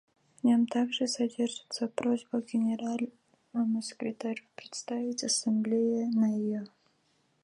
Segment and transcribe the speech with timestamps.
[0.39, 6.65] В нем также содержится просьба к Генеральному секретарю представить Ассамблее на ее.